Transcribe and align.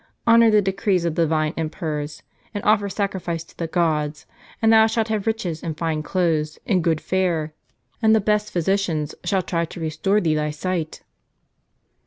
Honor 0.25 0.49
the 0.49 0.63
decrees 0.63 1.05
of 1.05 1.13
the 1.13 1.21
divine 1.25 1.53
emperors, 1.55 2.23
and 2.55 2.63
oifer 2.63 2.91
sacrifice 2.91 3.43
to 3.43 3.55
the 3.55 3.67
gods; 3.67 4.25
and 4.59 4.73
thou 4.73 4.87
shalt 4.87 5.09
have 5.09 5.27
riches, 5.27 5.61
and 5.61 5.77
fine 5.77 6.01
clothes, 6.01 6.57
and 6.65 6.83
good 6.83 6.99
fare; 6.99 7.53
and 8.01 8.15
the 8.15 8.19
best 8.19 8.49
physicians 8.51 9.13
shall 9.23 9.43
try 9.43 9.63
to 9.65 9.79
restore 9.79 10.19
thee 10.19 10.33
thy 10.33 10.49
sight." 10.49 11.03